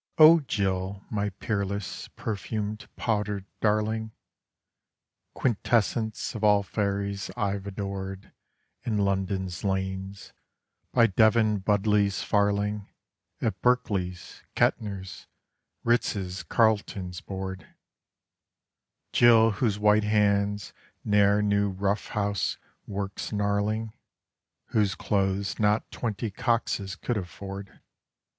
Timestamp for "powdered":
2.96-3.44